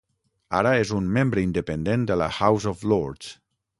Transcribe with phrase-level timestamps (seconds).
[0.59, 3.31] Ara és un membre independent de la House of Lords.